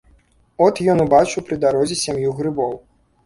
[0.67, 2.73] От ён убачыў пры дарозе сям'ю грыбоў.